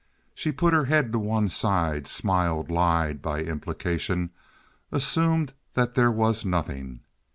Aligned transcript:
She 0.33 0.51
put 0.51 0.73
her 0.73 0.85
head 0.85 1.11
to 1.11 1.19
one 1.19 1.47
side, 1.47 2.07
smiled, 2.07 2.71
lied 2.71 3.21
(by 3.21 3.43
implication), 3.43 4.31
assumed 4.91 5.53
that 5.75 5.93
there 5.93 6.11
was 6.11 6.43
nothing. 6.43 7.01